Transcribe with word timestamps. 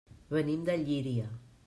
Venim 0.35 0.63
de 0.71 0.77
Llíria. 0.87 1.29